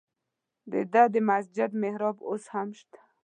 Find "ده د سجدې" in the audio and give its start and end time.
0.93-1.77